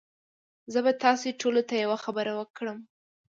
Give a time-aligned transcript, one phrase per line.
[0.73, 2.77] زه به تاسي ټوله ته یوه خبره وکړم